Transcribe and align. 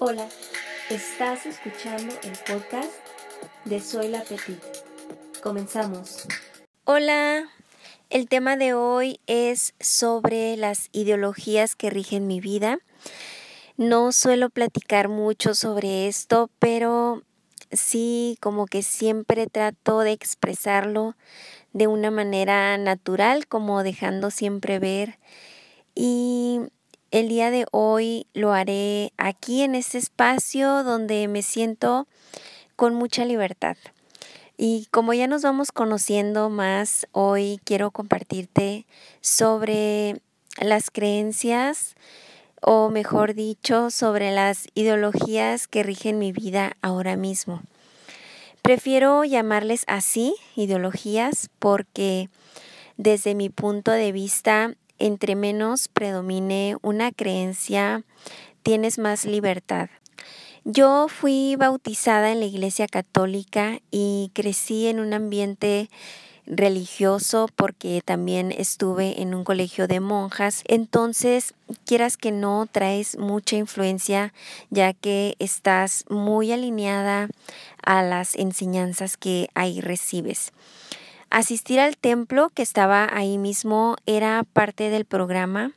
Hola, 0.00 0.28
estás 0.90 1.46
escuchando 1.46 2.12
el 2.24 2.32
podcast 2.52 2.90
de 3.64 3.80
Soy 3.80 4.08
la 4.08 4.22
Petit. 4.24 4.58
Comenzamos. 5.40 6.26
Hola, 6.84 7.44
el 8.10 8.28
tema 8.28 8.56
de 8.56 8.74
hoy 8.74 9.20
es 9.28 9.72
sobre 9.78 10.56
las 10.56 10.88
ideologías 10.90 11.76
que 11.76 11.90
rigen 11.90 12.26
mi 12.26 12.40
vida. 12.40 12.80
No 13.76 14.10
suelo 14.10 14.50
platicar 14.50 15.08
mucho 15.08 15.54
sobre 15.54 16.08
esto, 16.08 16.50
pero 16.58 17.22
sí 17.70 18.36
como 18.40 18.66
que 18.66 18.82
siempre 18.82 19.46
trato 19.46 20.00
de 20.00 20.10
expresarlo 20.10 21.14
de 21.72 21.86
una 21.86 22.10
manera 22.10 22.76
natural, 22.78 23.46
como 23.46 23.84
dejando 23.84 24.32
siempre 24.32 24.80
ver. 24.80 25.18
Y 25.94 26.23
el 27.14 27.28
día 27.28 27.52
de 27.52 27.64
hoy 27.70 28.26
lo 28.34 28.52
haré 28.52 29.12
aquí 29.18 29.62
en 29.62 29.76
este 29.76 29.98
espacio 29.98 30.82
donde 30.82 31.28
me 31.28 31.42
siento 31.42 32.08
con 32.74 32.92
mucha 32.96 33.24
libertad. 33.24 33.76
Y 34.56 34.88
como 34.90 35.14
ya 35.14 35.28
nos 35.28 35.42
vamos 35.42 35.70
conociendo 35.70 36.50
más, 36.50 37.06
hoy 37.12 37.60
quiero 37.62 37.92
compartirte 37.92 38.84
sobre 39.20 40.20
las 40.60 40.90
creencias 40.90 41.94
o 42.60 42.90
mejor 42.90 43.34
dicho, 43.34 43.90
sobre 43.90 44.32
las 44.32 44.66
ideologías 44.74 45.68
que 45.68 45.84
rigen 45.84 46.18
mi 46.18 46.32
vida 46.32 46.76
ahora 46.82 47.14
mismo. 47.14 47.62
Prefiero 48.60 49.22
llamarles 49.22 49.84
así, 49.86 50.34
ideologías, 50.56 51.48
porque 51.60 52.28
desde 52.96 53.36
mi 53.36 53.50
punto 53.50 53.92
de 53.92 54.10
vista 54.10 54.74
entre 55.04 55.36
menos 55.36 55.88
predomine 55.88 56.78
una 56.80 57.12
creencia, 57.12 58.04
tienes 58.62 58.98
más 58.98 59.26
libertad. 59.26 59.90
Yo 60.64 61.08
fui 61.08 61.56
bautizada 61.56 62.32
en 62.32 62.40
la 62.40 62.46
Iglesia 62.46 62.86
Católica 62.86 63.80
y 63.90 64.30
crecí 64.32 64.86
en 64.86 65.00
un 65.00 65.12
ambiente 65.12 65.90
religioso 66.46 67.50
porque 67.54 68.00
también 68.02 68.50
estuve 68.50 69.20
en 69.20 69.34
un 69.34 69.44
colegio 69.44 69.88
de 69.88 70.00
monjas. 70.00 70.62
Entonces, 70.68 71.52
quieras 71.84 72.16
que 72.16 72.32
no, 72.32 72.66
traes 72.70 73.18
mucha 73.18 73.56
influencia 73.56 74.32
ya 74.70 74.94
que 74.94 75.36
estás 75.38 76.06
muy 76.08 76.50
alineada 76.50 77.28
a 77.84 78.02
las 78.02 78.36
enseñanzas 78.36 79.18
que 79.18 79.50
ahí 79.54 79.82
recibes. 79.82 80.52
Asistir 81.34 81.80
al 81.80 81.96
templo 81.96 82.50
que 82.50 82.62
estaba 82.62 83.08
ahí 83.12 83.38
mismo 83.38 83.96
era 84.06 84.44
parte 84.52 84.88
del 84.88 85.04
programa. 85.04 85.72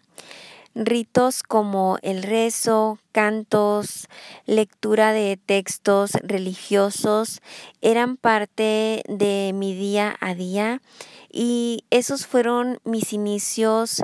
Ritos 0.76 1.42
como 1.42 1.98
el 2.04 2.22
rezo, 2.22 3.00
cantos, 3.12 4.08
lectura 4.46 5.14
de 5.14 5.40
textos 5.44 6.12
religiosos 6.22 7.42
eran 7.82 8.18
parte 8.18 9.02
de 9.08 9.52
mi 9.56 9.74
día 9.74 10.16
a 10.20 10.36
día 10.36 10.80
y 11.28 11.86
esos 11.90 12.28
fueron 12.28 12.80
mis 12.84 13.12
inicios 13.12 14.04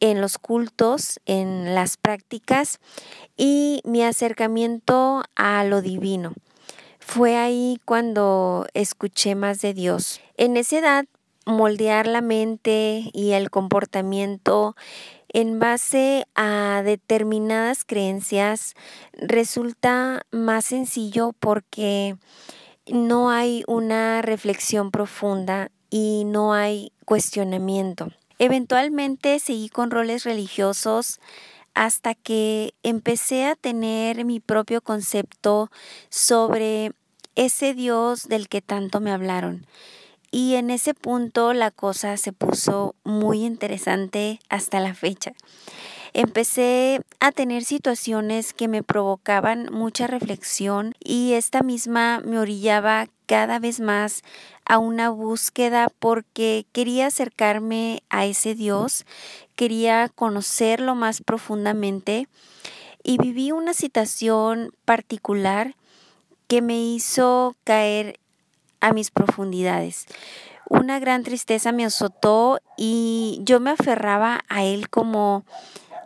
en 0.00 0.22
los 0.22 0.38
cultos, 0.38 1.20
en 1.26 1.74
las 1.74 1.98
prácticas 1.98 2.80
y 3.36 3.82
mi 3.84 4.02
acercamiento 4.04 5.22
a 5.36 5.64
lo 5.64 5.82
divino. 5.82 6.32
Fue 7.08 7.38
ahí 7.38 7.80
cuando 7.86 8.66
escuché 8.74 9.34
más 9.34 9.62
de 9.62 9.72
Dios. 9.72 10.20
En 10.36 10.58
esa 10.58 10.78
edad, 10.78 11.06
moldear 11.46 12.06
la 12.06 12.20
mente 12.20 13.08
y 13.14 13.30
el 13.30 13.48
comportamiento 13.48 14.76
en 15.30 15.58
base 15.58 16.26
a 16.34 16.82
determinadas 16.84 17.86
creencias 17.86 18.74
resulta 19.14 20.26
más 20.32 20.66
sencillo 20.66 21.32
porque 21.40 22.16
no 22.86 23.30
hay 23.30 23.64
una 23.66 24.20
reflexión 24.20 24.90
profunda 24.90 25.70
y 25.88 26.24
no 26.26 26.52
hay 26.52 26.92
cuestionamiento. 27.06 28.12
Eventualmente 28.38 29.38
seguí 29.38 29.70
con 29.70 29.90
roles 29.90 30.24
religiosos 30.24 31.20
hasta 31.72 32.14
que 32.14 32.74
empecé 32.82 33.46
a 33.46 33.54
tener 33.54 34.24
mi 34.24 34.40
propio 34.40 34.82
concepto 34.82 35.70
sobre 36.10 36.92
ese 37.38 37.72
Dios 37.72 38.26
del 38.28 38.48
que 38.48 38.60
tanto 38.60 38.98
me 38.98 39.12
hablaron. 39.12 39.64
Y 40.32 40.56
en 40.56 40.70
ese 40.70 40.92
punto 40.92 41.54
la 41.54 41.70
cosa 41.70 42.16
se 42.16 42.32
puso 42.32 42.96
muy 43.04 43.44
interesante 43.46 44.40
hasta 44.48 44.80
la 44.80 44.92
fecha. 44.92 45.32
Empecé 46.14 47.00
a 47.20 47.30
tener 47.30 47.62
situaciones 47.62 48.52
que 48.52 48.66
me 48.66 48.82
provocaban 48.82 49.72
mucha 49.72 50.08
reflexión 50.08 50.94
y 50.98 51.34
esta 51.34 51.62
misma 51.62 52.20
me 52.24 52.40
orillaba 52.40 53.06
cada 53.26 53.60
vez 53.60 53.78
más 53.78 54.22
a 54.64 54.78
una 54.78 55.10
búsqueda 55.10 55.86
porque 56.00 56.66
quería 56.72 57.06
acercarme 57.06 58.02
a 58.10 58.26
ese 58.26 58.56
Dios, 58.56 59.06
quería 59.54 60.10
conocerlo 60.12 60.96
más 60.96 61.22
profundamente 61.22 62.26
y 63.04 63.18
viví 63.18 63.52
una 63.52 63.74
situación 63.74 64.72
particular 64.84 65.76
que 66.48 66.62
me 66.62 66.80
hizo 66.82 67.54
caer 67.64 68.18
a 68.80 68.92
mis 68.92 69.10
profundidades. 69.10 70.06
Una 70.68 70.98
gran 70.98 71.22
tristeza 71.22 71.72
me 71.72 71.84
azotó 71.84 72.58
y 72.76 73.40
yo 73.42 73.60
me 73.60 73.70
aferraba 73.70 74.40
a 74.48 74.64
él 74.64 74.90
como 74.90 75.44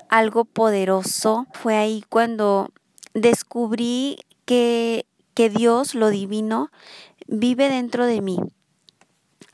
algo 0.08 0.44
poderoso. 0.44 1.47
Fue 1.53 1.76
ahí 1.76 2.04
cuando 2.08 2.70
descubrí 3.14 4.19
que, 4.44 5.06
que 5.34 5.48
Dios, 5.48 5.94
lo 5.94 6.10
divino, 6.10 6.70
vive 7.26 7.69
dentro 7.69 8.06
de 8.06 8.20
mí. 8.20 8.38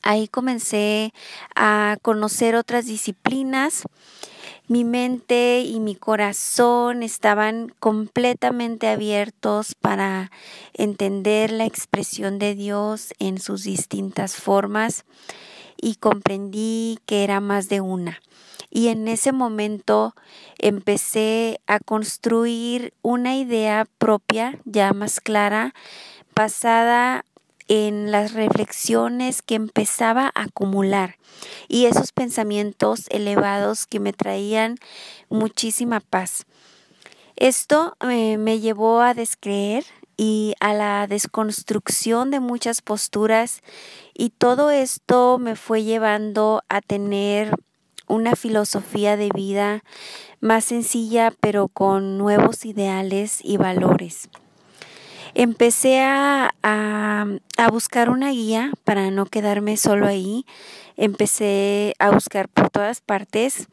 Ahí 0.03 0.28
comencé 0.28 1.12
a 1.54 1.97
conocer 2.03 2.54
otras 2.54 2.86
disciplinas 2.86 3.84
mi 4.69 4.84
mente 4.84 5.62
y 5.62 5.81
mi 5.81 5.94
corazón 5.94 7.03
estaban 7.03 7.72
completamente 7.81 8.88
abiertos 8.88 9.75
para 9.75 10.31
entender 10.75 11.50
la 11.50 11.64
expresión 11.64 12.38
de 12.38 12.54
Dios 12.54 13.14
en 13.19 13.41
sus 13.41 13.64
distintas 13.64 14.37
formas 14.37 15.06
y 15.81 15.94
comprendí 15.94 16.98
que 17.06 17.25
era 17.25 17.41
más 17.41 17.70
de 17.70 17.81
una. 17.81 18.20
Y 18.70 18.88
en 18.88 19.08
ese 19.08 19.32
momento 19.32 20.14
empecé 20.58 21.62
a 21.66 21.81
construir 21.81 22.92
una 23.00 23.37
idea 23.37 23.87
propia 23.97 24.58
ya 24.66 24.92
más 24.92 25.22
clara, 25.22 25.72
basada 26.34 27.25
en 27.69 28.11
las 28.11 28.33
reflexiones 28.33 29.43
que 29.43 29.55
empezaba 29.55 30.33
a 30.34 30.45
acumular 30.45 31.17
y 31.69 31.84
esos 31.84 32.12
pensamientos 32.12 33.06
elevados 33.11 33.87
que 33.87 34.01
me 34.01 34.12
traían 34.12 34.77
muchísima 35.29 36.01
paz. 36.01 36.47
Esto 37.37 37.97
eh, 38.01 38.39
me 38.39 38.59
llevó 38.59 39.01
a 39.01 39.15
descreer 39.15 39.84
y 40.17 40.55
a 40.59 40.75
la 40.75 41.06
desconstrucción 41.06 42.33
de 42.33 42.41
muchas 42.41 42.83
posturas 42.83 43.62
y 44.15 44.31
todo 44.31 44.71
esto 44.71 45.39
me 45.39 45.55
fue 45.55 45.85
llevando 45.85 46.65
a 46.69 46.81
tener 46.81 47.55
una 48.09 48.35
filosofía 48.35 49.17
de 49.17 49.29
vida 49.33 49.85
más 50.41 50.65
sencilla 50.65 51.33
pero 51.39 51.69
con 51.69 52.19
nuevos 52.19 52.65
ideales 52.65 53.39
y 53.45 53.59
valores 53.59 54.29
empecé 55.38 56.00
a, 56.03 56.50
buscar 57.71 58.10
una 58.10 58.31
guía 58.31 58.72
para 58.84 59.10
no 59.10 59.26
quedarme 59.26 59.76
solo 59.76 60.06
ahí. 60.06 60.44
Empecé 60.97 61.94
a 62.00 62.10
buscar 62.10 62.49
por 62.49 62.71
todas 62.71 63.00
partes 63.00 63.69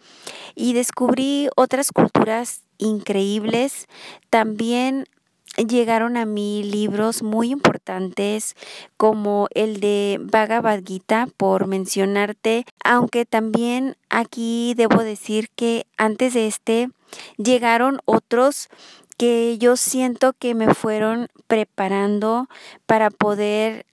y 0.53 0.73
descubrí 0.73 1.49
otras 1.55 1.91
culturas 1.91 2.61
increíbles. 2.77 3.87
También 4.29 5.05
llegaron 5.57 6.17
a 6.17 6.25
mí 6.25 6.63
libros 6.63 7.23
muy 7.23 7.51
importantes 7.51 8.55
como 8.97 9.47
el 9.53 9.79
de 9.79 10.19
Bhagavad 10.21 10.81
Gita, 10.85 11.27
por 11.37 11.67
mencionarte, 11.67 12.65
aunque 12.83 13.25
también 13.25 13.95
aquí 14.09 14.73
debo 14.75 15.03
decir 15.03 15.49
que 15.55 15.85
antes 15.97 16.33
de 16.33 16.47
este 16.47 16.89
llegaron 17.37 17.99
otros 18.05 18.69
que 19.17 19.57
yo 19.57 19.77
siento 19.77 20.33
que 20.33 20.55
me 20.55 20.73
fueron 20.73 21.29
preparando 21.47 22.47
para 22.85 23.09
poder 23.09 23.85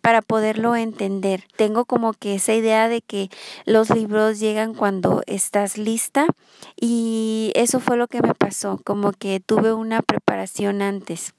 para 0.00 0.22
poderlo 0.22 0.76
entender. 0.76 1.44
Tengo 1.56 1.84
como 1.84 2.12
que 2.12 2.34
esa 2.36 2.54
idea 2.54 2.88
de 2.88 3.00
que 3.00 3.30
los 3.64 3.90
libros 3.90 4.40
llegan 4.40 4.74
cuando 4.74 5.22
estás 5.26 5.78
lista 5.78 6.26
y 6.80 7.52
eso 7.54 7.80
fue 7.80 7.96
lo 7.96 8.08
que 8.08 8.22
me 8.22 8.34
pasó, 8.34 8.80
como 8.84 9.12
que 9.12 9.40
tuve 9.40 9.72
una 9.72 10.02
preparación 10.02 10.82
antes. 10.82 11.34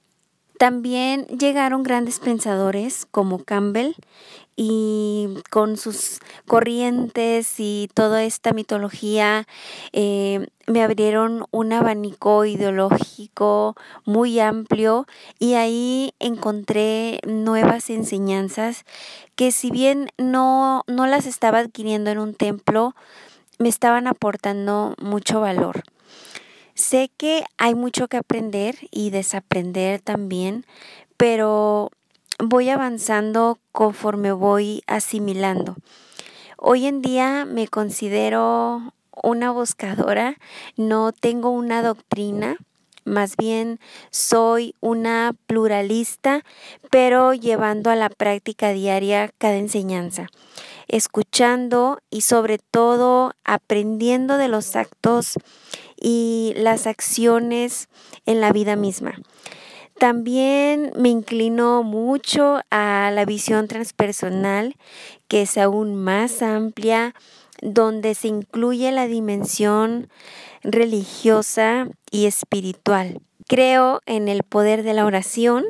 También 0.57 1.25
llegaron 1.27 1.83
grandes 1.83 2.19
pensadores 2.19 3.05
como 3.11 3.43
Campbell 3.43 3.93
y 4.55 5.27
con 5.49 5.75
sus 5.75 6.19
corrientes 6.47 7.55
y 7.59 7.89
toda 7.93 8.23
esta 8.23 8.53
mitología 8.53 9.47
eh, 9.91 10.47
me 10.65 10.81
abrieron 10.81 11.45
un 11.51 11.73
abanico 11.73 12.45
ideológico 12.45 13.75
muy 14.05 14.39
amplio 14.39 15.07
y 15.39 15.55
ahí 15.55 16.13
encontré 16.19 17.19
nuevas 17.27 17.89
enseñanzas 17.89 18.85
que 19.35 19.51
si 19.51 19.71
bien 19.71 20.09
no, 20.17 20.83
no 20.87 21.05
las 21.05 21.25
estaba 21.25 21.59
adquiriendo 21.59 22.11
en 22.11 22.19
un 22.19 22.33
templo, 22.33 22.95
me 23.59 23.67
estaban 23.67 24.07
aportando 24.07 24.95
mucho 25.01 25.41
valor. 25.41 25.83
Sé 26.75 27.09
que 27.15 27.45
hay 27.57 27.73
mucho 27.73 28.09
que 28.09 28.17
aprender 28.17 28.75
y 28.91 29.09
desaprender 29.09 30.01
también, 30.01 30.65
pero 31.15 31.89
voy 32.37 32.67
avanzando 32.67 33.59
conforme 33.71 34.33
voy 34.33 34.83
asimilando. 34.85 35.77
Hoy 36.57 36.85
en 36.85 37.01
día 37.01 37.45
me 37.45 37.69
considero 37.69 38.93
una 39.23 39.51
buscadora, 39.51 40.37
no 40.75 41.13
tengo 41.13 41.49
una 41.49 41.81
doctrina, 41.81 42.57
más 43.05 43.37
bien 43.37 43.79
soy 44.09 44.75
una 44.81 45.33
pluralista, 45.47 46.43
pero 46.91 47.33
llevando 47.33 47.89
a 47.89 47.95
la 47.95 48.09
práctica 48.09 48.71
diaria 48.71 49.31
cada 49.37 49.55
enseñanza, 49.55 50.27
escuchando 50.89 51.99
y 52.09 52.21
sobre 52.21 52.57
todo 52.57 53.31
aprendiendo 53.45 54.37
de 54.37 54.49
los 54.49 54.75
actos 54.75 55.37
y 55.99 56.53
las 56.57 56.87
acciones 56.87 57.89
en 58.25 58.41
la 58.41 58.51
vida 58.51 58.75
misma. 58.75 59.15
También 59.97 60.91
me 60.97 61.09
inclino 61.09 61.81
mucho 61.81 62.59
a 62.69 63.11
la 63.13 63.23
visión 63.25 63.67
transpersonal, 63.67 64.75
que 65.29 65.43
es 65.43 65.57
aún 65.57 65.95
más 65.95 66.41
amplia, 66.41 67.15
donde 67.61 68.13
se 68.13 68.27
incluye 68.27 68.91
la 68.91 69.07
dimensión 69.07 70.09
religiosa 70.63 71.87
y 72.11 72.25
espiritual. 72.25 73.21
Creo 73.47 74.01
en 74.05 74.27
el 74.27 74.43
poder 74.43 74.83
de 74.83 74.93
la 74.93 75.05
oración, 75.05 75.63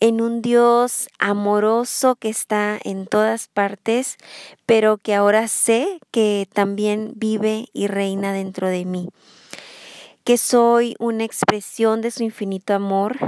en 0.00 0.22
un 0.22 0.40
Dios 0.40 1.08
amoroso 1.18 2.16
que 2.16 2.30
está 2.30 2.78
en 2.82 3.06
todas 3.06 3.48
partes, 3.48 4.16
pero 4.64 4.96
que 4.96 5.14
ahora 5.14 5.46
sé 5.46 6.00
que 6.10 6.48
también 6.52 7.12
vive 7.16 7.68
y 7.74 7.86
reina 7.86 8.32
dentro 8.32 8.68
de 8.68 8.86
mí, 8.86 9.10
que 10.24 10.38
soy 10.38 10.96
una 10.98 11.24
expresión 11.24 12.00
de 12.00 12.10
su 12.10 12.22
infinito 12.22 12.74
amor. 12.74 13.18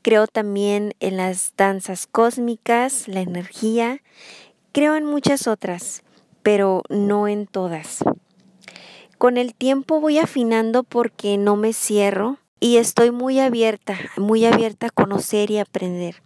Creo 0.00 0.26
también 0.26 0.94
en 0.98 1.18
las 1.18 1.54
danzas 1.56 2.06
cósmicas, 2.06 3.06
la 3.06 3.20
energía, 3.20 4.00
creo 4.72 4.96
en 4.96 5.04
muchas 5.04 5.46
otras, 5.46 6.02
pero 6.42 6.82
no 6.88 7.28
en 7.28 7.46
todas. 7.46 8.02
Con 9.18 9.36
el 9.36 9.54
tiempo 9.54 10.00
voy 10.00 10.18
afinando 10.18 10.82
porque 10.82 11.36
no 11.36 11.54
me 11.54 11.72
cierro 11.72 12.38
y 12.62 12.76
estoy 12.76 13.10
muy 13.10 13.40
abierta, 13.40 13.98
muy 14.16 14.44
abierta 14.44 14.86
a 14.86 14.90
conocer 14.90 15.50
y 15.50 15.58
aprender. 15.58 16.22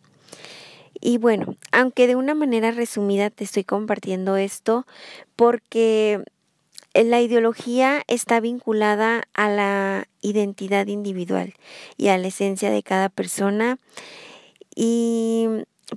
Y 1.01 1.17
bueno, 1.17 1.57
aunque 1.73 2.07
de 2.07 2.15
una 2.15 2.35
manera 2.35 2.73
resumida 2.73 3.31
te 3.31 3.43
estoy 3.43 3.65
compartiendo 3.65 4.37
esto 4.37 4.87
porque 5.35 6.23
la 6.93 7.23
ideología 7.23 8.03
está 8.07 8.39
vinculada 8.41 9.23
a 9.33 9.49
la 9.49 10.09
identidad 10.21 10.89
individual 10.89 11.55
y 11.97 12.09
a 12.09 12.19
la 12.19 12.27
esencia 12.27 12.71
de 12.71 12.83
cada 12.83 13.09
persona 13.09 13.79
y 14.75 15.49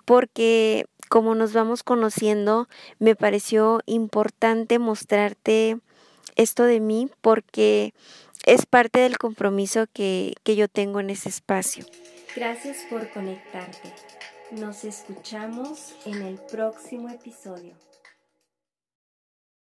porque 0.06 0.86
como 1.10 1.36
nos 1.36 1.52
vamos 1.52 1.84
conociendo, 1.84 2.70
me 2.98 3.14
pareció 3.14 3.82
importante 3.88 4.80
mostrarte 4.80 5.80
esto 6.38 6.64
de 6.64 6.80
mí 6.80 7.10
porque 7.20 7.94
es 8.54 8.66
parte 8.66 9.00
del 9.02 9.18
compromiso 9.18 9.86
que, 9.94 10.34
que 10.44 10.56
yo 10.56 10.68
tengo 10.68 11.00
en 11.00 11.12
ese 11.12 11.30
espacio. 11.30 11.86
Gracias 12.36 12.78
por 12.90 13.10
conectarte. 13.12 13.94
Nos 14.52 14.84
escuchamos 14.86 15.94
en 16.06 16.24
el 16.24 16.40
próximo 16.40 17.10
episodio. 17.10 17.74